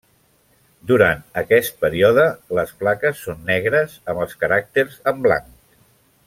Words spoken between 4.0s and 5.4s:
amb els caràcters en